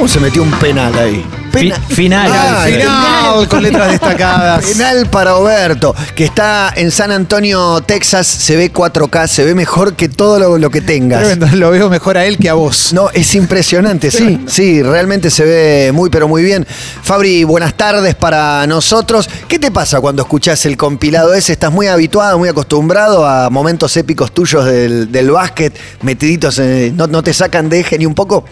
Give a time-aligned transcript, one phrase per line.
[0.00, 1.22] ¿Cómo se metió un penal ahí?
[1.52, 2.30] Fi- final.
[2.32, 4.64] Ah, Final, con letras destacadas.
[4.64, 9.92] Penal para Oberto, que está en San Antonio, Texas, se ve 4K, se ve mejor
[9.96, 11.20] que todo lo, lo que tengas.
[11.20, 12.94] Tremendo, Lo veo mejor a él que a vos.
[12.94, 16.66] No, es impresionante, sí, sí, realmente se ve muy, pero muy bien.
[17.02, 19.28] Fabri, buenas tardes para nosotros.
[19.48, 21.52] ¿Qué te pasa cuando escuchás el compilado ese?
[21.52, 27.06] ¿Estás muy habituado, muy acostumbrado a momentos épicos tuyos del, del básquet, metiditos, en- no,
[27.06, 28.46] no te sacan de eje ni un poco?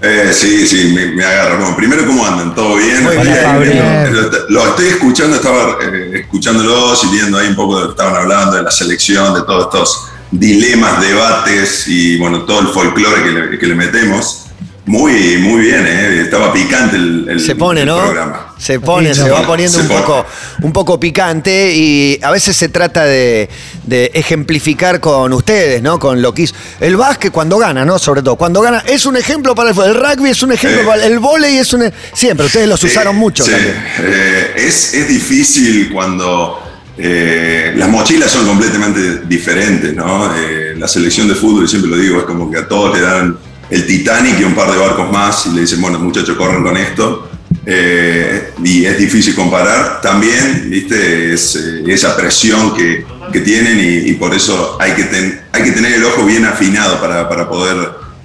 [0.00, 1.56] Eh, sí, sí, me, me agarra.
[1.56, 2.54] Bueno, primero, ¿cómo andan?
[2.54, 3.02] ¿Todo bien?
[3.02, 4.14] Muy bien.
[4.14, 7.92] Lo, lo estoy escuchando, estaba eh, escuchándolos y viendo ahí un poco de lo que
[8.00, 13.22] estaban hablando, de la selección, de todos estos dilemas, debates y bueno, todo el folclore
[13.24, 14.44] que le, que le metemos.
[14.88, 16.22] Muy, muy bien, ¿eh?
[16.22, 17.98] Estaba picante el, el- Se pone, el ¿no?
[17.98, 18.54] programa.
[18.58, 20.00] Se pone, se va poniendo Se un pone.
[20.00, 20.26] poco,
[20.62, 23.48] un poco picante y a veces se trata de,
[23.84, 25.98] de ejemplificar con ustedes, ¿no?
[25.98, 26.54] Con lo que hizo.
[26.80, 27.98] El básquet cuando gana, ¿no?
[27.98, 29.90] Sobre todo, cuando gana es un ejemplo para el fútbol.
[29.90, 30.86] El rugby es un ejemplo Eh.
[30.86, 31.82] para el vóley es un...
[31.82, 33.50] e- Siempre, ustedes los usaron mucho sí.
[33.50, 33.74] también.
[34.00, 36.60] Eh, es, es difícil cuando
[36.96, 40.34] eh, las mochilas son completamente diferentes, ¿no?
[40.34, 43.38] Eh, la selección de fútbol, siempre lo digo, es como que a todos le dan
[43.70, 46.76] el Titanic y un par de barcos más y le dicen, bueno, muchachos, corren con
[46.76, 47.30] esto.
[47.64, 50.00] Eh, y es difícil comparar.
[50.00, 55.04] También, viste, es eh, esa presión que, que tienen y, y por eso hay que,
[55.04, 57.76] ten- hay que tener el ojo bien afinado para, para poder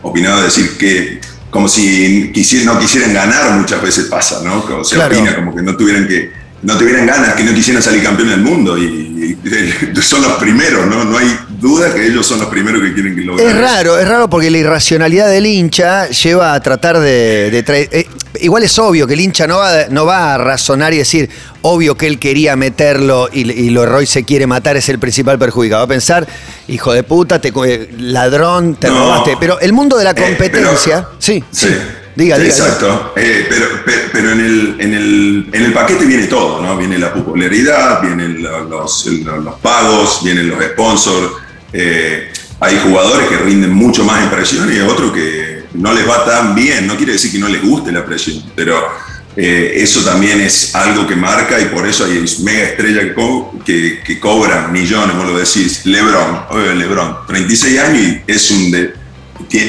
[0.02, 2.31] opinar, decir que como si
[2.66, 4.66] no quisieran ganar muchas veces pasa, ¿no?
[4.80, 5.14] O se Claro.
[5.16, 6.31] opina como que no tuvieran que
[6.64, 10.88] no tuvieran ganas, que no quisieran salir campeón del mundo y, y son los primeros,
[10.88, 11.03] ¿no?
[11.03, 11.27] No hay
[11.64, 13.47] duda que ellos son los primeros que quieren que lograr.
[13.47, 17.88] Es raro, es raro porque la irracionalidad del hincha lleva a tratar de, de traer-
[17.92, 18.05] eh,
[18.42, 21.30] igual es obvio que el hincha no va, no va a razonar y decir,
[21.61, 25.00] obvio que él quería meterlo y, y lo erró y se quiere matar, es el
[25.00, 25.80] principal perjudicado.
[25.80, 26.28] Va a pensar,
[26.67, 29.00] hijo de puta, te, eh, ladrón, te No.
[29.00, 29.38] robaste.
[29.39, 31.73] Pero el mundo de la Eh, competencia, sí, sí, Sí.
[32.16, 32.48] Diga, diga.
[32.50, 33.14] Exacto.
[33.16, 36.77] Eh, pero, pero, pero en, el, en, el, en el paquete viene todo, ¿no?
[36.77, 41.32] Viene la popularidad, vienen lo- los, el- los pagos, vienen los sponsors.
[41.73, 46.23] Eh, hay jugadores que rinden mucho más en presión y otros que no les va
[46.26, 46.88] tan bien.
[46.88, 48.88] No quiere decir que no les guste la presión, pero
[49.36, 53.54] eh, eso también es algo que marca y por eso hay mega estrellas que, co-
[53.66, 55.86] que, que cobran millones, vos lo decís.
[55.86, 58.92] Lebron, oye, Lebron, 36 años y es un...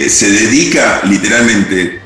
[0.08, 2.00] se dedica literalmente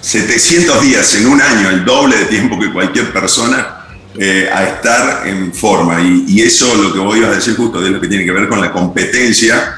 [0.00, 3.77] 700 días en un año, el doble de tiempo que cualquier persona,
[4.18, 6.00] eh, a estar en forma.
[6.00, 8.48] Y, y eso lo que voy a decir justo de lo que tiene que ver
[8.48, 9.74] con la competencia,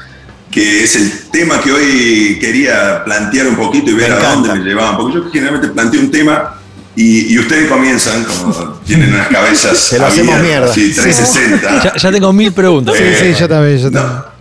[0.49, 4.47] que es el tema que hoy quería plantear un poquito y ver Me a encanta.
[4.49, 4.97] dónde me llevaban.
[4.97, 6.57] Porque yo generalmente planteo un tema
[6.95, 8.53] y, y ustedes comienzan, como
[8.85, 10.91] tienen unas cabezas Se lo hacemos abiertas, mierda.
[11.01, 11.83] así, 360.
[11.83, 12.95] Ya, ya tengo mil preguntas.
[12.97, 14.13] Sí, sí, yo también, yo también.
[14.17, 14.31] No.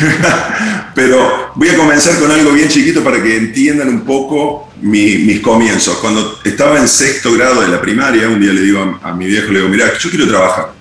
[0.94, 5.40] Pero voy a comenzar con algo bien chiquito para que entiendan un poco mi- mis
[5.40, 5.96] comienzos.
[5.98, 9.50] Cuando estaba en sexto grado de la primaria, un día le digo a, mi viejo,
[9.52, 10.72] le digo, mira, yo quiero trabajar.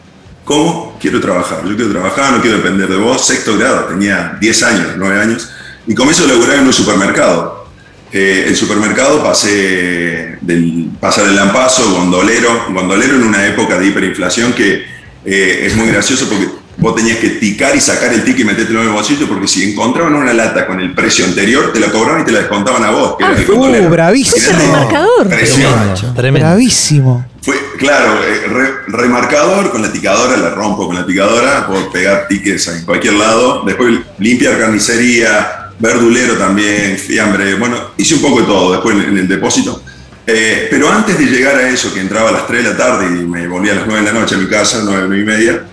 [0.43, 0.97] ¿Cómo?
[0.99, 1.61] Quiero trabajar.
[1.65, 3.25] Yo quiero trabajar, no quiero depender de vos.
[3.25, 5.49] Sexto grado, tenía 10 años, 9 años.
[5.87, 7.67] Y comienzo a laburar en un supermercado.
[8.11, 14.53] Eh, el supermercado pasé del pasar el lampazo, gondolero, gondolero en una época de hiperinflación
[14.53, 14.83] que
[15.25, 16.47] eh, es muy gracioso porque
[16.79, 19.71] vos tenías que ticar y sacar el ticket y metértelo en el bolsillo porque si
[19.71, 22.91] encontraban una lata con el precio anterior te la cobraban y te la descontaban a
[22.91, 23.15] vos.
[23.17, 24.37] Que Ah, eras el uh, bravísimo.
[24.37, 25.27] Ese remarcador.
[25.27, 26.47] Tremendo, tremendo.
[26.47, 27.25] Bravísimo.
[27.41, 32.27] Fue, claro, eh, re- remarcador con la ticadora, la rompo con la ticadora, puedo pegar
[32.27, 33.63] tickets en cualquier lado.
[33.65, 37.55] Después limpiar carnicería, verdulero también, fiambre.
[37.55, 39.81] Bueno, hice un poco de todo después en, en el depósito.
[40.27, 43.05] Eh, pero antes de llegar a eso, que entraba a las 3 de la tarde
[43.07, 45.25] y me volvía a las 9 de la noche a mi casa, 9, 9 y
[45.25, 45.63] media,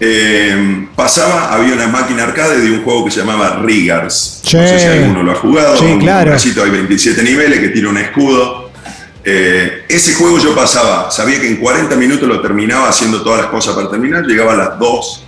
[0.00, 4.40] eh, pasaba, había una máquina arcade de un juego que se llamaba Riggers.
[4.44, 4.56] Sí.
[4.56, 5.76] No sé si alguno lo ha jugado.
[5.76, 6.30] Sí, un claro.
[6.30, 8.70] bracito, hay 27 niveles que tira un escudo.
[9.24, 13.50] Eh, ese juego yo pasaba, sabía que en 40 minutos lo terminaba haciendo todas las
[13.50, 15.24] cosas para terminar, llegaba a las 2,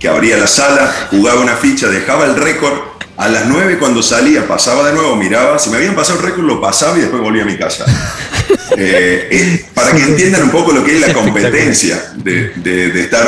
[0.00, 2.74] que abría la sala, jugaba una ficha, dejaba el récord,
[3.16, 6.44] a las 9 cuando salía pasaba de nuevo, miraba, si me habían pasado el récord
[6.44, 7.84] lo pasaba y después volvía a mi casa.
[8.78, 13.00] Eh, eh, para que entiendan un poco lo que es la competencia de, de- de
[13.00, 13.26] estar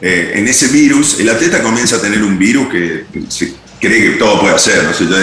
[0.00, 4.18] eh, en ese virus, el atleta comienza a tener un virus que se cree que
[4.18, 4.84] todo puede hacer.
[4.84, 5.16] ¿no?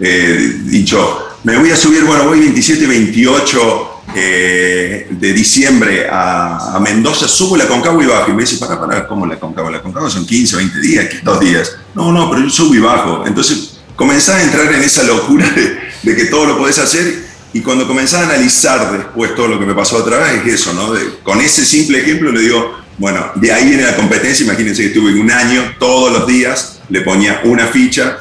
[0.00, 6.80] eh, dicho, me voy a subir, bueno, voy 27, 28 eh, de diciembre a, a
[6.80, 8.30] Mendoza, subo la Concagua y bajo.
[8.30, 9.70] Y me dice, para, para, ¿cómo la Concagua?
[9.70, 11.76] La Concagua son 15, 20 días, ¿qué dos días.
[11.94, 13.26] No, no, pero yo subo y bajo.
[13.26, 17.28] Entonces comenzás a entrar en esa locura de, de que todo lo podés hacer.
[17.52, 20.74] Y cuando comenzás a analizar después todo lo que me pasó otra vez, es eso,
[20.74, 20.92] ¿no?
[21.22, 24.44] Con ese simple ejemplo le digo, Bueno, de ahí viene la competencia.
[24.44, 28.18] Imagínense que estuve un año, todos los días, le ponía una ficha,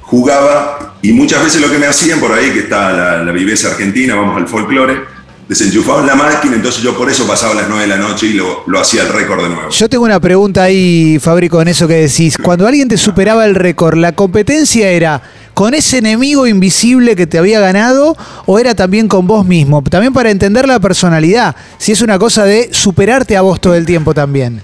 [0.00, 3.68] jugaba y muchas veces lo que me hacían por ahí, que está la, la viveza
[3.68, 5.02] argentina, vamos al folclore,
[5.48, 8.32] desenchufaban la máquina, entonces yo por eso pasaba a las 9 de la noche y
[8.32, 9.70] lo, lo hacía el récord de nuevo.
[9.70, 12.38] Yo tengo una pregunta ahí, Fabri, con eso que decís.
[12.38, 15.20] Cuando alguien te superaba el récord, ¿la competencia era
[15.54, 18.16] con ese enemigo invisible que te había ganado
[18.46, 19.82] o era también con vos mismo?
[19.82, 23.86] También para entender la personalidad, si es una cosa de superarte a vos todo el
[23.86, 24.60] tiempo también.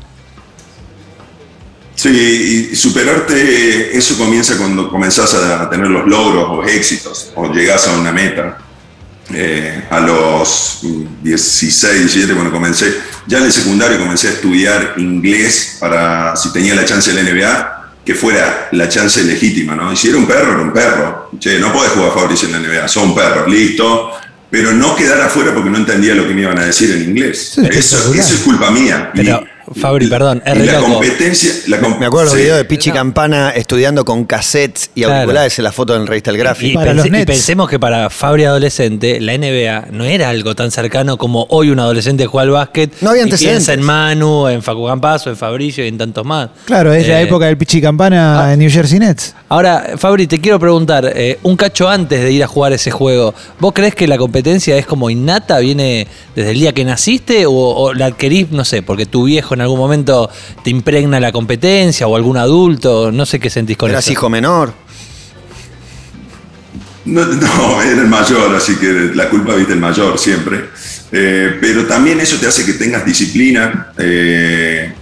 [1.95, 7.87] Sí, y superarte, eso comienza cuando comenzás a tener los logros o éxitos o llegás
[7.89, 8.59] a una meta.
[9.33, 10.81] Eh, a los
[11.23, 12.93] 16, 17, cuando comencé,
[13.27, 17.31] ya en el secundario comencé a estudiar inglés para, si tenía la chance de la
[17.31, 17.80] NBA,
[18.11, 19.93] que fuera la chance legítima, ¿no?
[19.93, 21.31] Y si era un perro, era un perro.
[21.39, 24.11] Che, no podés jugar Fabricio en la NBA, son perros, listo.
[24.51, 27.57] Pero no quedar afuera porque no entendía lo que me iban a decir en inglés.
[27.57, 29.13] Eso, eso es culpa mía.
[29.15, 29.45] Pero,
[29.75, 30.93] Fabri, perdón, es y la loco.
[30.95, 31.51] competencia.
[31.69, 32.41] La com- Me acuerdo los sí.
[32.41, 35.15] videos de Pichi Campana estudiando con cassettes y Claro.
[35.17, 36.79] auriculares en la foto en revista El Y, Gráfico.
[36.81, 40.71] para pense- los y pensemos que para Fabri adolescente, la NBA no era algo tan
[40.71, 42.93] cercano como hoy un adolescente juega al básquet.
[43.01, 43.67] No había y antecedentes.
[43.67, 46.51] piensa en Manu, en Facu Campazo, en Fabricio y en tantos más.
[46.65, 48.53] Claro, es la Eh, época del Pichi Campana ah.
[48.53, 49.35] en New Jersey Nets.
[49.49, 53.35] Ahora, Fabri, te quiero preguntar, eh, un cacho antes de ir a jugar ese juego,
[53.59, 56.07] ¿vos crees que la competencia es como innata, viene
[56.37, 59.63] desde el día que naciste o, o la adquirís, no sé, porque tu viejo en
[59.65, 60.29] algún momento
[60.65, 64.13] te impregna la competencia o algún adulto, no sé qué sentís con Eras eso?
[64.13, 64.73] hijo menor.
[67.05, 70.67] No, no, era el mayor, así que la culpa viste el mayor siempre.
[71.13, 73.93] Eh, pero también eso te hace que tengas disciplina.
[73.99, 74.93] eh,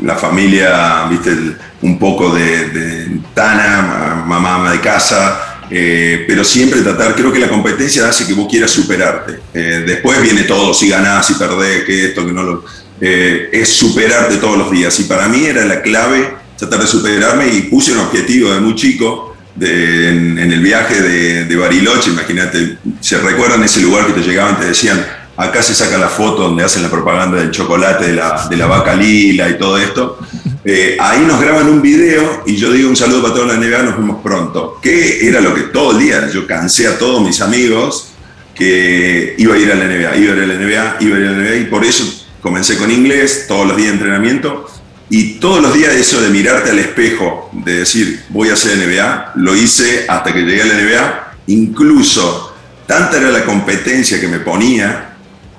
[0.00, 5.44] la familia, viste, el- un poco de, de tana, ma- mamá ama de casa.
[5.70, 9.38] eh, pero siempre tratar, creo que la competencia hace que vos quieras superarte.
[9.52, 12.64] Eh, después viene todo, si ganás, si perdés, que esto, que no lo.
[13.00, 14.98] Eh, es superarte todos los días.
[15.00, 18.74] Y para mí era la clave tratar de superarme y puse un objetivo de muy
[18.74, 24.58] chico en, el viaje de, de Bariloche, imagínate, se recuerdan ese lugar que te llegaban,
[24.58, 25.04] te decían,
[25.36, 28.66] acá se saca la foto donde hacen la propaganda del chocolate, de la, de la
[28.66, 30.18] vaca lila y todo esto.
[30.64, 33.82] Eh, ahí nos graban un video y yo digo un saludo para toda la NBA,
[33.84, 34.78] nos vemos pronto.
[34.82, 38.10] Que era lo que todo el día, yo cansé a todos mis amigos
[38.54, 41.20] que iba a ir a la NBA, iba a ir a la NBA, iba a
[41.20, 44.68] ir a la NBA y por eso comencé con inglés, todos los días de entrenamiento
[45.10, 49.32] y todos los días eso de mirarte al espejo, de decir voy a hacer NBA,
[49.36, 52.54] lo hice hasta que llegué a la NBA, incluso
[52.86, 55.04] tanta era la competencia que me ponía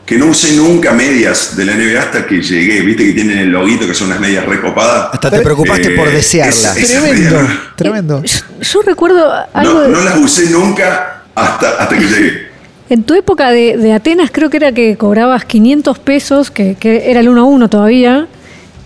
[0.06, 3.50] que no usé nunca medias de la NBA hasta que llegué, viste que tienen el
[3.52, 5.10] loguito que son unas medias recopadas.
[5.14, 6.52] Hasta te preocupaste Eh, por desearla.
[6.76, 8.24] es- es- Tremendo, medias- tremendo.
[8.24, 12.49] Yo, yo recuerdo algo no, de- no las usé nunca hasta, hasta que llegué.
[12.90, 17.30] En tu época de, Atenas creo que era que cobrabas 500 pesos, que, era el
[17.30, 18.28] 1 a 1 todavía,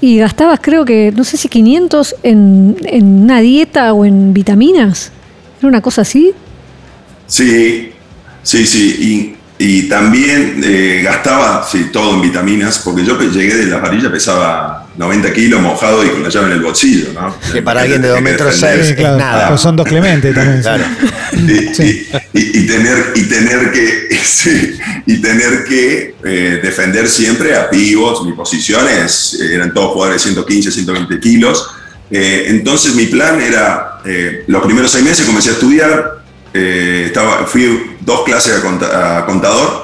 [0.02, 5.12] y gastabas creo que, no sé si 500 en, en una dieta o en vitaminas.
[5.60, 6.34] ¿Era una cosa así?
[7.28, 7.92] Sí,
[8.44, 9.36] sí, sí.
[9.58, 14.83] Y, también eh, gastaba sí, todo en vitaminas, porque yo llegué de la varilla, pesaba
[14.96, 17.36] 90 kilos mojado y con la llave en el bolsillo, ¿no?
[17.52, 18.86] Que para alguien de dos Tenía que metros defender.
[18.86, 19.48] seis Sí, claro, nada.
[19.50, 20.62] pues son dos Clemente también.
[20.62, 20.84] Claro.
[21.34, 22.08] y, Sí.
[22.34, 27.70] y- y- y tener y tener que sí, y tener que eh, defender siempre a
[27.70, 31.68] pivos mis posiciones eh, eran todos jugadores de 115 120 kilos
[32.12, 36.24] Eh, entonces mi plan era eh, los primeros seis meses comencé a estudiar
[36.54, 39.83] eh, estaba fui dos clases a contador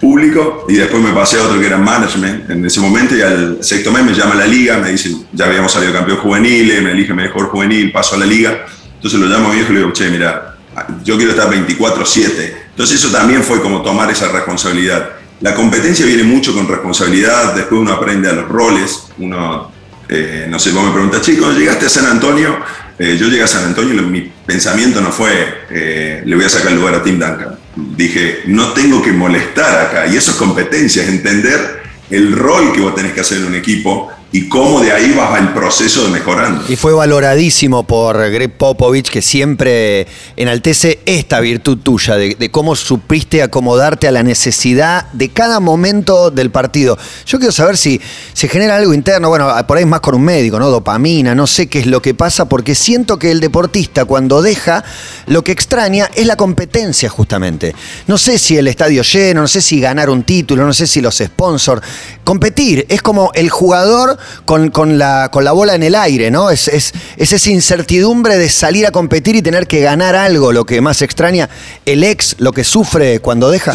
[0.00, 3.58] público y después me pasé a otro que era management en ese momento y al
[3.62, 7.14] sexto mes me llama la liga me dicen ya habíamos salido campeón juvenil me elige
[7.14, 8.66] mejor juvenil paso a la liga.
[8.94, 10.56] Entonces lo llamo a mi viejo y le digo che mira
[11.02, 15.10] yo quiero estar 24/7 entonces eso también fue como tomar esa responsabilidad.
[15.40, 19.74] La competencia viene mucho con responsabilidad después uno aprende a los roles uno
[20.08, 22.56] eh, no sé, vos me preguntas, chicos, llegaste a San Antonio,
[22.98, 26.48] Eh, yo llegué a San Antonio y mi pensamiento no fue, eh, le voy a
[26.48, 27.58] sacar el lugar a Tim Duncan.
[27.76, 32.80] Dije, no tengo que molestar acá, y eso es competencia, es entender el rol que
[32.80, 36.10] vos tenés que hacer en un equipo y cómo de ahí vas al proceso de
[36.10, 36.62] mejorando.
[36.68, 43.42] Y fue valoradísimo por Greg Popovich, que siempre enaltece esta virtud tuya, de, cómo supiste
[43.42, 46.98] acomodarte a la necesidad de cada momento del partido.
[47.24, 47.98] Yo quiero saber si
[48.34, 50.68] se genera algo interno, bueno, por ahí es más con un médico, ¿no?
[50.68, 54.84] Dopamina, no sé qué es lo que pasa, porque siento que el deportista cuando deja,
[55.28, 57.74] lo que extraña es la competencia justamente.
[58.06, 61.00] No sé si el estadio lleno, no sé si ganar un título, no sé si
[61.00, 61.80] los sponsors.
[62.22, 66.50] Competir es como el jugador con, con la, con la bola en el aire, ¿no?
[66.50, 70.64] Es, es, es esa incertidumbre de salir a competir y tener que ganar algo, lo
[70.64, 71.48] que más extraña.
[71.84, 73.72] El ex, lo que sufre cuando deja.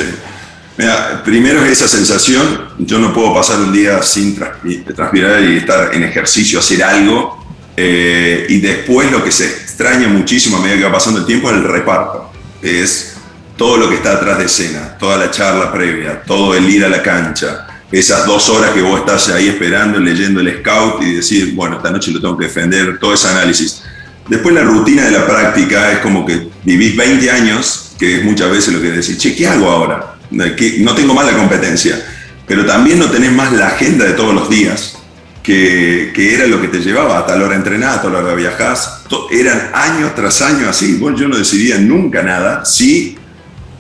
[0.78, 5.58] Mira, primero es esa sensación, yo no puedo pasar un día sin transpi- transpirar y
[5.58, 7.46] estar en ejercicio, hacer algo,
[7.78, 11.50] eh, y después lo que se extraña muchísimo a medida que va pasando el tiempo
[11.50, 12.32] es el reparto,
[12.62, 13.14] es
[13.58, 16.90] todo lo que está atrás de escena, toda la charla previa, todo el ir a
[16.90, 21.54] la cancha, esas dos horas que vos estás ahí esperando, leyendo el scout y decir,
[21.54, 23.84] bueno, esta noche lo tengo que defender, todo ese análisis.
[24.28, 28.50] Después la rutina de la práctica es como que vivís 20 años, que es muchas
[28.50, 30.16] veces lo que decís, che, ¿qué hago ahora?
[30.56, 32.02] Que no tengo más la competencia,
[32.48, 34.98] pero también no tenés más la agenda de todos los días,
[35.44, 39.02] que, que era lo que te llevaba a tal hora entrenás, a tal hora viajás.
[39.32, 40.94] Eran años tras años así.
[40.94, 43.18] Bueno, yo no decidía nunca nada, sí,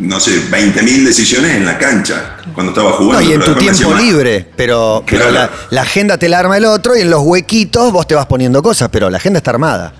[0.01, 3.29] no sé, 20.000 decisiones en la cancha cuando estaba No, jugando.
[3.29, 7.01] y en tu tiempo libre, pero, la, la agenda te la arma el otro y
[7.01, 9.93] en los huequitos vos te vas poniendo cosas, pero la agenda está armada.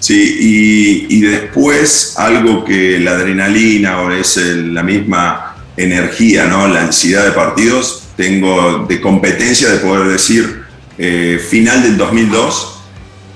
[0.00, 6.68] Sí, y, y después algo que la adrenalina o es el- la misma energía, ¿no?
[6.68, 10.62] la ansiedad de partidos, tengo de competencia de poder decir,
[10.98, 12.75] eh, final del 2002,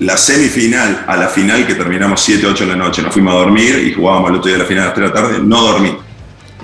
[0.01, 3.37] la semifinal a la final que terminamos 7, 8 de la noche, nos fuimos a
[3.37, 5.39] dormir y jugábamos el otro día de la final a las 3 de la tarde,
[5.43, 5.95] no dormí.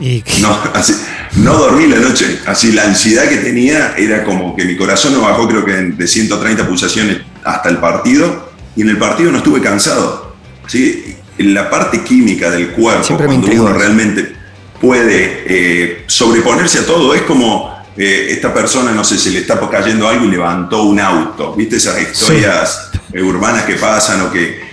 [0.01, 0.95] Y No, así,
[1.35, 2.39] no dormí la noche.
[2.47, 6.07] Así la ansiedad que tenía era como que mi corazón no bajó, creo que de
[6.07, 8.51] 130 pulsaciones hasta el partido.
[8.75, 10.35] Y en el partido no estuve cansado.
[10.65, 11.15] ¿sí?
[11.37, 14.35] En la parte química del cuerpo, Siempre cuando uno realmente
[14.81, 19.59] puede eh, sobreponerse a todo, es como eh, esta persona, no sé, se le está
[19.69, 21.53] cayendo algo y levantó un auto.
[21.55, 24.67] ¿Viste esas historias urbanas que pasan o que.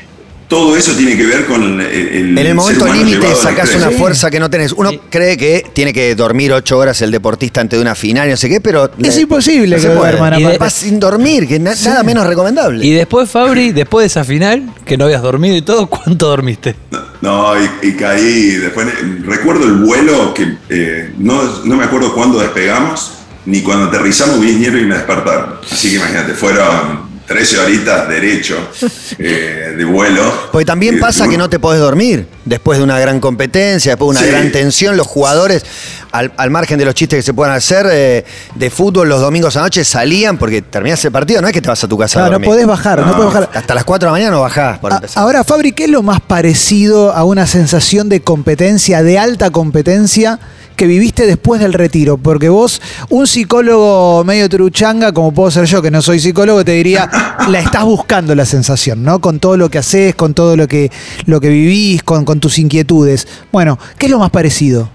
[0.46, 3.88] Todo eso tiene que ver con el, el En el momento límite extremo.
[3.88, 4.72] una fuerza que no tenés.
[4.72, 8.32] Uno cree que tiene que dormir ocho horas el deportista antes de una final, y
[8.32, 8.90] no sé qué, pero.
[9.02, 12.84] Es imposible que duerman, Y vas sin dormir, que na- nada menos recomendable.
[12.84, 16.76] Y después, Fabri, después de esa final, que no habías dormido y todo, ¿cuánto dormiste?
[17.22, 18.50] No, y, y caí.
[18.56, 18.92] Después eh,
[19.24, 23.12] recuerdo el vuelo que eh, no, no me acuerdo cuándo despegamos,
[23.46, 25.54] ni cuando aterrizamos vinieron y me despertaron.
[25.72, 28.56] Así que imagínate, fueron 13 horitas derecho
[29.18, 30.22] eh, de vuelo.
[30.52, 34.18] Porque también Y- pasa que no te podés dormir después de una gran competencia, después
[34.18, 34.32] de una Sí.
[34.32, 34.96] gran tensión.
[34.96, 35.64] Los jugadores,
[36.12, 39.56] al, al margen de los chistes que se puedan hacer eh, de fútbol los domingos
[39.56, 41.40] anoche, salían porque terminás el partido.
[41.40, 42.48] No es que te vas a tu casa a no, no dormir.
[42.50, 43.16] podés bajar, no, No.
[43.16, 43.50] podés bajar.
[43.54, 45.22] Hasta las 4 de la mañana no bajás, por A- empezar.
[45.22, 50.38] Ahora, Fabri, ¿qué es lo más parecido a una sensación de competencia, de alta competencia,
[50.74, 52.16] que viviste después del retiro?
[52.16, 56.72] Porque vos, un psicólogo medio truchanga, como puedo ser yo, que no soy psicólogo, te
[56.72, 57.10] diría,
[57.48, 59.20] la estás buscando la sensación, ¿no?
[59.20, 60.90] Con todo lo que haces, con todo lo que,
[61.26, 63.26] lo que vivís, con, con tus inquietudes.
[63.52, 64.90] Bueno, ¿qué es lo más parecido?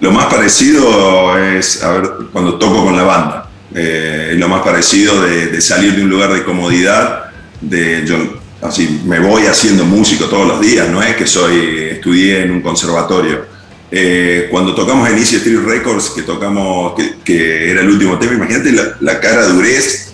[0.00, 3.48] Lo más parecido es, a ver, cuando toco con la banda.
[3.74, 7.24] Eh, es lo más parecido de, de salir de un lugar de comodidad.
[7.60, 8.16] De, yo
[8.62, 12.60] así, me voy haciendo músico todos los días, no es que soy, estudié en un
[12.62, 13.55] conservatorio.
[13.90, 18.34] Eh, cuando tocamos en Easy Street Records, que tocamos, que, que era el último tema,
[18.34, 20.12] imagínate la, la cara durez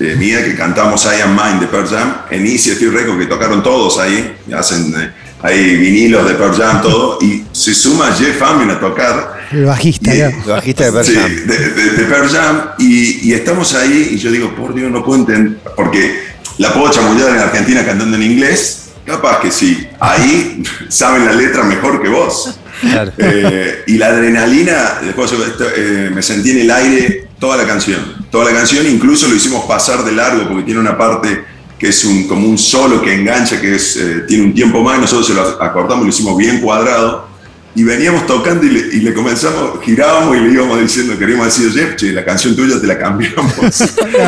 [0.00, 3.26] eh, mía que cantamos I Am Mine de Pearl Jam en Easy Street Records, que
[3.26, 5.10] tocaron todos ahí, hacen eh,
[5.40, 9.40] hay vinilos de Pearl Jam, todo, y se suma Jeff Amin a tocar.
[9.52, 10.24] El bajista, Y- ¿no?
[10.28, 11.30] El bajista de Pearl Sí, Jam.
[11.46, 15.04] de, de- de Pearl Jam, y, y estamos ahí, y yo digo, por Dios, no
[15.04, 16.22] puedo entender, porque
[16.58, 21.62] la puedo chamullar en Argentina cantando en inglés, capaz que sí, ahí saben la letra
[21.64, 22.56] mejor que vos.
[22.90, 23.12] Claro.
[23.16, 25.32] Eh, y la adrenalina, después
[25.76, 28.26] eh, me sentí en el aire toda la canción.
[28.30, 31.44] Toda la canción, incluso lo hicimos pasar de largo porque tiene una parte
[31.78, 34.98] que es un, como un solo que engancha, que es, eh, tiene un tiempo más,
[34.98, 37.30] y nosotros se lo acortamos, lo hicimos bien cuadrado.
[37.74, 41.72] Y veníamos tocando y le, y le comenzamos, girábamos y le íbamos diciendo, queríamos decir,
[41.72, 43.52] Jeff, che, la canción tuya te la cambiamos.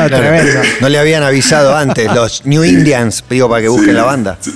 [0.09, 0.61] Tremendo.
[0.81, 4.39] No le habían avisado antes, los New Indians, digo, para que busquen Sí, la banda.
[4.41, 4.55] Sí,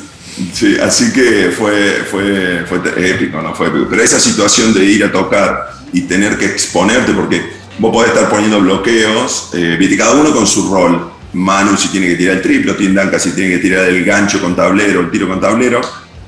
[0.53, 2.79] sí, así que fue, fue, fue
[3.11, 3.55] épico, ¿no?
[3.55, 3.87] Fue épico.
[3.89, 7.43] Pero esa situación de ir a tocar y tener que exponerte, porque
[7.79, 11.13] vos podés estar poniendo bloqueos, eh, cada uno con su rol.
[11.33, 14.41] Manu si tiene que tirar el triple, Tim Duncan si tiene que tirar el gancho
[14.41, 15.81] con tablero, el tiro con tablero.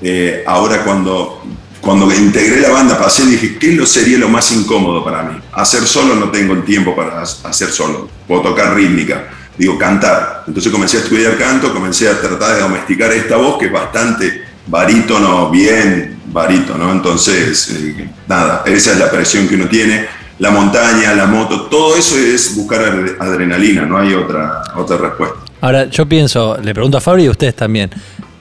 [0.03, 1.43] Eh, ahora cuando,
[1.81, 5.39] cuando integré la banda pasé y dije, ¿qué lo sería lo más incómodo para mí?
[5.53, 8.11] Hacer solo no tengo el tiempo para hacer solo.
[8.29, 10.45] Puedo tocar rítmica digo, cantar.
[10.47, 14.43] Entonces comencé a estudiar canto, comencé a tratar de domesticar esta voz que es bastante
[14.67, 16.91] barítono, bien barítono.
[16.91, 20.07] Entonces, eh, nada, esa es la presión que uno tiene.
[20.39, 25.37] La montaña, la moto, todo eso es buscar adre- adrenalina, no hay otra, otra respuesta.
[25.61, 27.91] Ahora, yo pienso, le pregunto a Fabri y a ustedes también.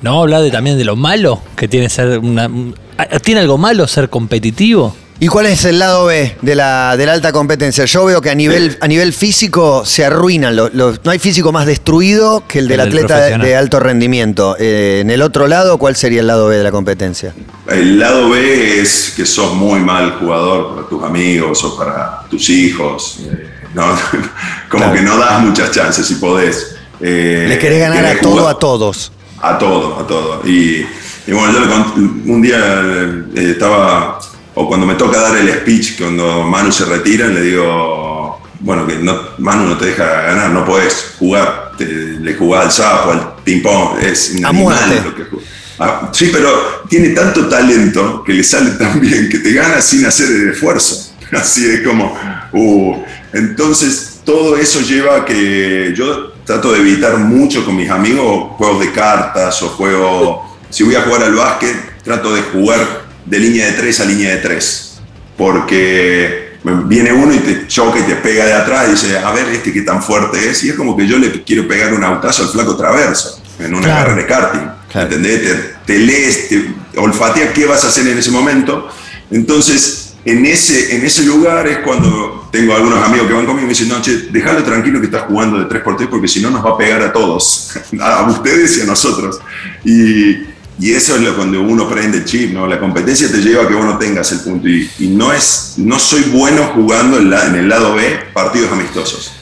[0.01, 2.45] ¿No hablar de, también de lo malo que tiene ser una.
[2.47, 2.73] un-
[3.21, 4.95] ¿Tiene algo malo ser competitivo?
[5.21, 7.83] ¿Y cuál es el lado B de la, de la alta competencia?
[7.83, 10.55] Yo veo que a nivel, a nivel físico se arruinan.
[10.55, 13.81] los- los- no hay físico más destruido que el del El del atleta de, alto
[13.81, 14.55] rendimiento.
[14.57, 17.33] Eh, en el otro lado, ¿cuál sería el lado B de la competencia?
[17.67, 22.49] El lado B es que sos muy mal jugador para tus amigos o para tus
[22.49, 23.17] hijos.
[23.29, 23.83] eh, ¿no?
[24.69, 24.93] Como Claro.
[24.93, 26.75] que no das muchas chances si podés.
[27.01, 29.11] Eh, Le querés ganar a todo, jugar- a todos.
[29.41, 30.41] a todo, a todo.
[30.47, 30.85] Y,
[31.27, 31.93] y bueno, yo
[32.31, 34.17] un día eh, estaba,
[34.55, 38.95] o cuando me toca dar el speech, cuando Manu se retira, le digo, bueno, que
[38.95, 43.33] no, Manu no te deja ganar, no podés jugar, te- le jugás al sapo, al
[43.43, 45.01] ping-pong, es un A animal muerte.
[45.05, 45.45] lo que juega.
[45.81, 50.05] Ah, sí, pero tiene tanto talento que le sale tan bien que te gana sin
[50.05, 51.13] hacer el esfuerzo.
[51.31, 52.17] Así es como,
[52.51, 52.95] uh,
[53.31, 58.81] entonces todo eso lleva a que yo trato de evitar mucho con mis amigos juegos
[58.81, 63.65] de cartas o juego, si voy a jugar al básquet, trato de jugar de línea
[63.67, 64.99] de 3 a línea de 3,
[65.37, 66.49] porque
[66.85, 69.71] viene uno y te choca y te pega de atrás y dice, a ver este
[69.71, 72.49] qué tan fuerte es, y es como que yo le quiero pegar un autazo al
[72.49, 74.09] flaco traverso en una Claro.
[74.09, 75.07] carrera de karting, Claro.
[75.07, 75.41] ¿entendés?
[75.41, 75.53] Te,
[75.93, 76.65] te lees, te
[76.97, 78.89] olfateas qué vas a hacer en ese momento,
[79.31, 83.67] entonces en ese, en ese lugar es cuando tengo algunos amigos que van conmigo y
[83.67, 86.63] me dicen, no, che, déjalo tranquilo que estás jugando de 3x3 porque si no nos
[86.65, 87.71] va a pegar a todos,
[88.01, 89.39] a ustedes y a nosotros.
[89.85, 90.43] Y,
[90.79, 92.65] y eso es lo cuando uno prende el chip, ¿no?
[92.65, 94.67] La competencia te lleva a que vos no tengas el punto.
[94.67, 99.33] Y, y no, es, no soy bueno jugando en, el lado B partidos amistosos.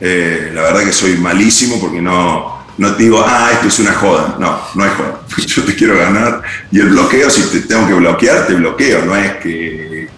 [0.00, 3.94] Eh, la verdad que soy malísimo porque no, no te digo, ah, esto es una
[3.94, 4.36] joda.
[4.38, 5.20] No, no es joda.
[5.46, 6.42] Yo te quiero ganar.
[6.70, 9.06] Y el bloqueo, si te tengo que bloquear, te bloqueo.
[9.06, 10.08] No es que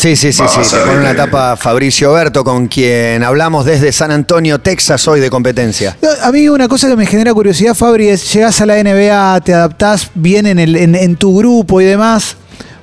[0.00, 0.60] Sí, sí, sí, sí.
[0.70, 5.28] Te pone una tapa Fabricio Berto, con quien hablamos desde San Antonio, Texas, hoy de
[5.28, 5.94] competencia.
[6.22, 9.52] A mí una cosa que me genera curiosidad, Fabri, es llegás a la NBA, te
[9.52, 12.34] adaptás bien en, el, en, en tu grupo y demás.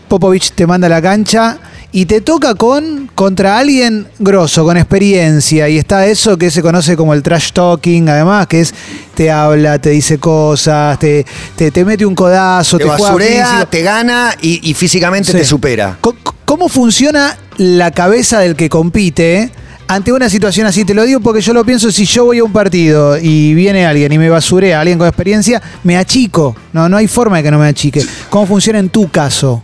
[0.08, 1.58] Popovich te manda a la cancha
[2.00, 5.68] y te toca con contra alguien grosso, con experiencia.
[5.68, 8.72] Y está eso que se conoce como el trash talking, además, que es
[9.16, 11.26] te habla, te dice cosas, te,
[11.56, 15.40] te, te mete un codazo, Te te, basurea, te gana y, y físicamente Sí.
[15.40, 15.98] te supera.
[16.46, 19.50] ¿Cómo funciona la cabeza del que compite
[19.88, 20.86] ante una situación así?
[20.86, 23.88] Te lo digo porque yo lo pienso, si yo voy a un partido y viene
[23.88, 26.56] alguien y me basurea, alguien con experiencia, me achico.
[26.74, 28.06] No, no hay forma de que no me achique.
[28.30, 29.64] ¿Cómo funciona en tu caso?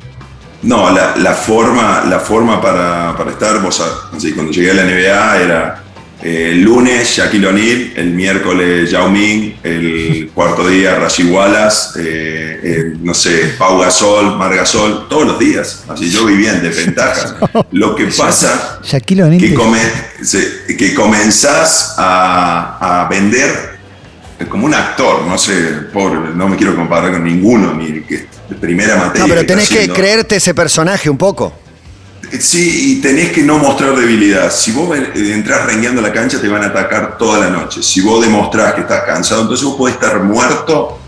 [0.63, 3.81] No, la, la forma, la forma para, para estar, vos
[4.15, 5.83] así, cuando llegué a la NBA era
[6.21, 12.59] eh, el lunes Shaquille O'Neal, el miércoles Yao Ming, el cuarto día Rashi Wallace, eh,
[12.63, 15.83] eh, no sé, Pau Gasol, Mar Gasol, todos los días.
[15.89, 17.35] Así yo vivía en desventajas.
[17.71, 19.41] Lo que pasa Shaquille O'Neal.
[19.41, 23.73] que, come- se- que comenzás a, a vender
[24.49, 25.53] como un actor, no sé,
[25.93, 29.27] pobre, no me quiero comparar con ninguno, ni el que de primera materia.
[29.27, 31.53] No, pero tenés que creerte ese personaje un poco.
[32.39, 34.51] Sí, y tenés que no mostrar debilidad.
[34.51, 37.83] Si vos eh, entrás rengueando a la cancha, te van a atacar toda la noche.
[37.83, 40.99] Si vos demostrás que estás cansado, entonces vos podés estar muerto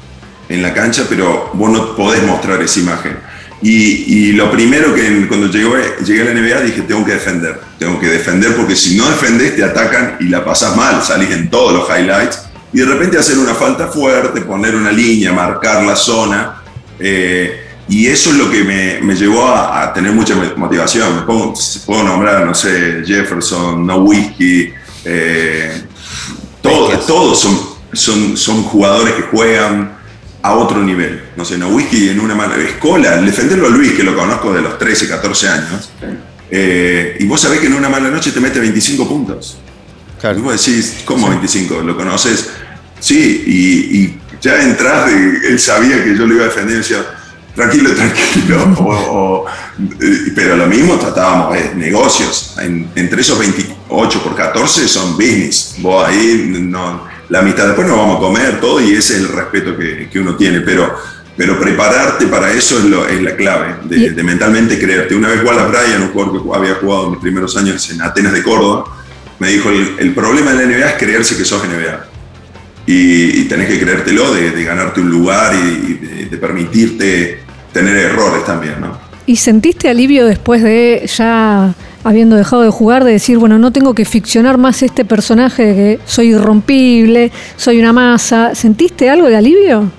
[0.48, 3.18] en la cancha, pero vos no podés mostrar esa imagen.
[3.62, 7.60] Y, y lo primero que cuando llegué, llegué a la NBA dije, tengo que defender.
[7.80, 11.50] Tengo que defender porque si no defendés te atacan y la pasás mal, salís en
[11.50, 12.44] todos los highlights.
[12.72, 16.62] Y de repente hacer una falta fuerte, poner una línea, marcar la zona.
[17.00, 21.16] Eh, y eso es lo que me, me llevó a, a tener mucha motivación.
[21.18, 21.54] Me pongo,
[21.86, 24.74] puedo nombrar, no sé, Jefferson, No Whiskey,
[25.06, 25.82] eh,
[26.62, 27.08] todo- Bestias.
[27.08, 27.60] todos son,
[27.94, 29.94] son, son jugadores que juegan
[30.42, 31.22] a otro nivel.
[31.36, 34.62] No sé, No Whiskey en una mala escola, defenderlo a Luis, que lo conozco de
[34.62, 35.90] los 13, 14 años,
[36.52, 39.58] eh, y vos sabés que en una mala noche te mete 25 puntos.
[40.38, 41.82] Y vos decís, ¿cómo 25?
[41.82, 42.50] ¿Lo conoces?
[43.00, 46.98] Sí, y, y ya entras, de, él sabía que yo lo iba a defender decía,
[47.56, 48.76] tranquilo, tranquilo.
[48.80, 49.46] O- o-
[50.02, 52.56] eh, pero lo mismo tratábamos de negocios.
[52.60, 55.76] En- entre esos 28 por 14 son business.
[55.80, 59.28] Vos ahí, no, la mitad después nos vamos a comer todo y ese es el
[59.30, 60.62] respeto que, que uno tiene.
[60.62, 60.96] Pero,
[61.38, 65.16] pero prepararte para eso es, lo- es la clave, de, de mentalmente creerte.
[65.16, 68.32] Una vez Wallace Bryan, un jugador que había jugado en mis primeros años en Atenas
[68.34, 68.86] de Córdoba,
[69.40, 72.06] me dijo, el, el problema de la NBA es creerse que sos NBA.
[72.88, 77.40] Y, y tenés que creértelo de, de ganarte un lugar y, y de, de permitirte
[77.74, 79.06] tener errores también, ¿no?
[79.28, 83.96] ¿Y sentiste alivio después de ya habiendo dejado de jugar, de decir, bueno, no tengo
[83.96, 88.54] que ficcionar más este personaje de que soy irrompible, soy una masa?
[88.54, 89.92] ¿Sentiste algo de alivio?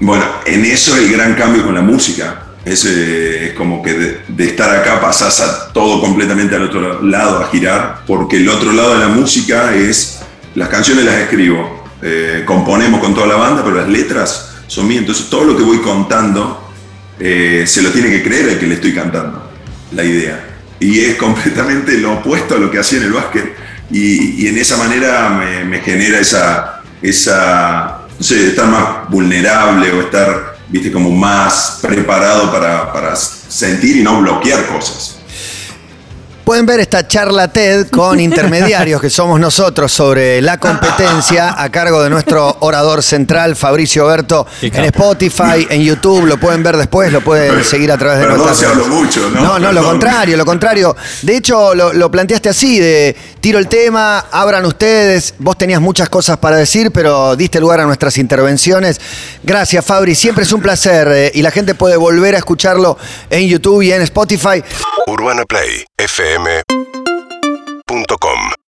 [0.00, 2.38] Bueno, en eso el gran cambio con la música.
[2.64, 7.02] Es, eh, es como que de, de estar acá pasás a todo completamente al otro
[7.02, 10.20] lado, a girar, porque el otro lado de la música es,
[10.54, 15.00] las canciones las escribo, eh, componemos con toda la banda, pero las letras son mías,
[15.00, 16.70] entonces todo lo que voy contando
[17.18, 19.50] eh, se lo tiene que creer el que le estoy cantando,
[19.92, 20.44] la idea.
[20.80, 23.54] Y es completamente lo opuesto a lo que hacía en el básquet.
[23.90, 30.00] Y, en esa manera me, me genera esa, esa, no sé, estar más vulnerable o
[30.00, 35.18] estar viste, como más preparado para, para sentir y no bloquear cosas.
[36.44, 42.02] Pueden ver esta charla TED con intermediarios que somos nosotros sobre la competencia a cargo
[42.02, 44.84] de nuestro orador central Fabricio Berto en.
[44.86, 48.64] Spotify, en YouTube, lo pueden ver después, lo pueden seguir a través de nuestras si
[48.64, 48.88] hablo redes.
[48.88, 49.40] mucho, ¿no?
[49.40, 50.96] No, no, lo contrario, lo contrario.
[51.22, 56.08] De hecho, lo, lo planteaste así, de tiro el tema, abran ustedes, vos tenías muchas
[56.08, 59.00] cosas para decir, pero diste lugar a nuestras intervenciones.
[59.44, 62.98] Gracias, Fabri, siempre es un placer eh, y la gente puede volver a escucharlo
[63.30, 64.62] en YouTube y en Spotify.
[66.32, 68.61] UrbanaPlayFM.com